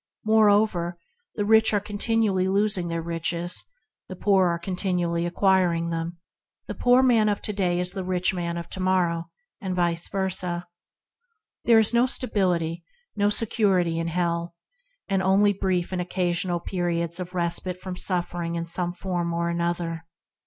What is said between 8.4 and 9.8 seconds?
of to morrow, and